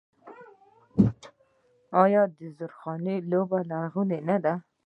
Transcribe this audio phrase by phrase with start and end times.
[2.03, 4.53] آیا د زورخانې لوبه لرغونې نه ده؟